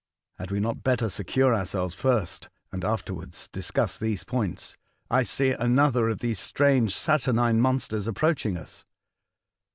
[0.39, 4.75] "Had we not better secure ourselves first, and afterwards discuss these points?
[5.11, 6.95] I see another of these strange.
[6.95, 8.83] Saturnine monsters approaching us."